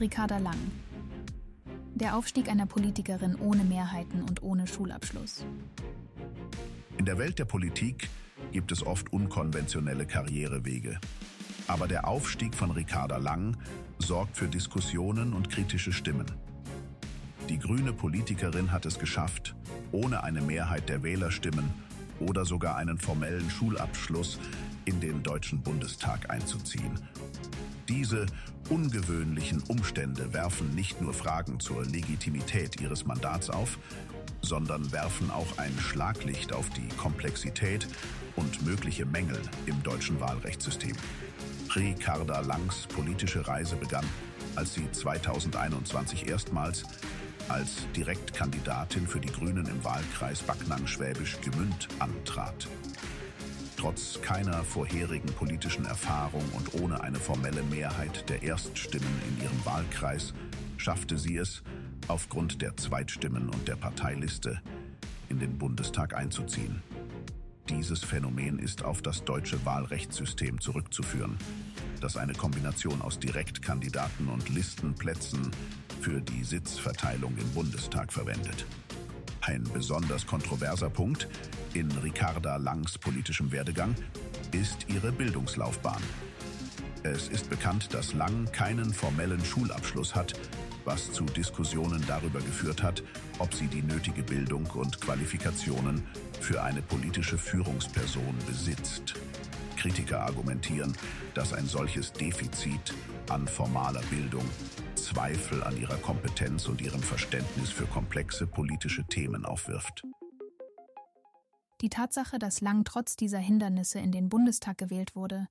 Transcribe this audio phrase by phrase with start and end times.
[0.00, 0.58] Ricarda Lang.
[1.94, 5.46] Der Aufstieg einer Politikerin ohne Mehrheiten und ohne Schulabschluss.
[6.98, 8.08] In der Welt der Politik
[8.50, 10.98] gibt es oft unkonventionelle Karrierewege.
[11.68, 13.56] Aber der Aufstieg von Ricarda Lang
[13.98, 16.26] sorgt für Diskussionen und kritische Stimmen.
[17.48, 19.54] Die grüne Politikerin hat es geschafft,
[19.92, 21.70] ohne eine Mehrheit der Wählerstimmen
[22.18, 24.40] oder sogar einen formellen Schulabschluss
[24.84, 26.98] in den Deutschen Bundestag einzuziehen.
[27.88, 28.26] Diese
[28.68, 33.78] ungewöhnlichen Umstände werfen nicht nur Fragen zur Legitimität ihres Mandats auf,
[34.40, 37.86] sondern werfen auch ein Schlaglicht auf die Komplexität
[38.36, 40.96] und mögliche Mängel im deutschen Wahlrechtssystem.
[41.74, 44.04] Ricarda Langs politische Reise begann,
[44.56, 46.84] als sie 2021 erstmals
[47.48, 52.68] als Direktkandidatin für die Grünen im Wahlkreis Backnang-Schwäbisch Gmünd antrat.
[53.84, 60.32] Trotz keiner vorherigen politischen Erfahrung und ohne eine formelle Mehrheit der Erststimmen in ihrem Wahlkreis
[60.78, 61.62] schaffte sie es,
[62.08, 64.58] aufgrund der Zweitstimmen und der Parteiliste
[65.28, 66.82] in den Bundestag einzuziehen.
[67.68, 71.36] Dieses Phänomen ist auf das deutsche Wahlrechtssystem zurückzuführen,
[72.00, 75.50] das eine Kombination aus Direktkandidaten und Listenplätzen
[76.00, 78.64] für die Sitzverteilung im Bundestag verwendet.
[79.46, 81.28] Ein besonders kontroverser Punkt
[81.74, 83.94] in Ricarda Langs politischem Werdegang
[84.52, 86.02] ist ihre Bildungslaufbahn.
[87.02, 90.32] Es ist bekannt, dass Lang keinen formellen Schulabschluss hat,
[90.86, 93.02] was zu Diskussionen darüber geführt hat,
[93.38, 96.02] ob sie die nötige Bildung und Qualifikationen
[96.40, 99.14] für eine politische Führungsperson besitzt.
[99.84, 100.96] Kritiker argumentieren,
[101.34, 102.94] dass ein solches Defizit
[103.28, 104.48] an formaler Bildung
[104.94, 110.02] Zweifel an ihrer Kompetenz und ihrem Verständnis für komplexe politische Themen aufwirft.
[111.82, 115.48] Die Tatsache, dass Lang trotz dieser Hindernisse in den Bundestag gewählt wurde,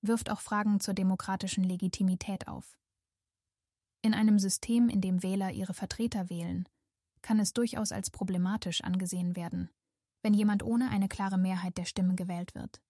[0.00, 2.78] wirft auch Fragen zur demokratischen Legitimität auf.
[4.00, 6.66] In einem System, in dem Wähler ihre Vertreter wählen,
[7.20, 9.68] kann es durchaus als problematisch angesehen werden,
[10.22, 12.80] wenn jemand ohne eine klare Mehrheit der Stimmen gewählt wird.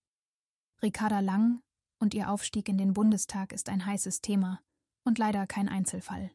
[0.83, 1.63] Ricarda Lang
[1.99, 4.61] und ihr Aufstieg in den Bundestag ist ein heißes Thema
[5.05, 6.31] und leider kein Einzelfall.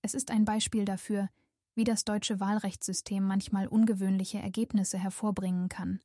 [0.00, 1.28] Es ist ein Beispiel dafür,
[1.74, 6.00] wie das deutsche Wahlrechtssystem manchmal ungewöhnliche Ergebnisse hervorbringen kann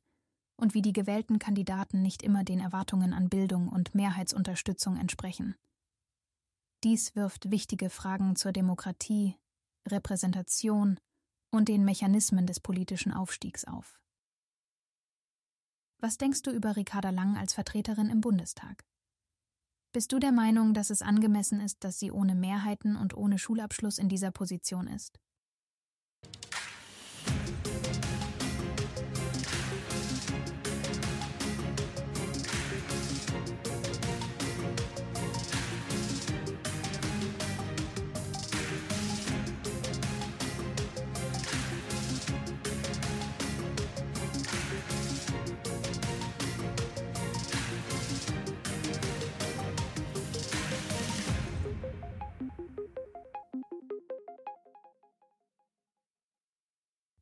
[0.56, 5.56] und wie die gewählten Kandidaten nicht immer den Erwartungen an Bildung und Mehrheitsunterstützung entsprechen.
[6.84, 9.36] Dies wirft wichtige Fragen zur Demokratie,
[9.88, 10.98] Repräsentation
[11.50, 13.98] und den Mechanismen des politischen Aufstiegs auf.
[16.00, 18.84] Was denkst du über Ricarda Lang als Vertreterin im Bundestag?
[19.92, 23.98] Bist du der Meinung, dass es angemessen ist, dass sie ohne Mehrheiten und ohne Schulabschluss
[23.98, 25.18] in dieser Position ist?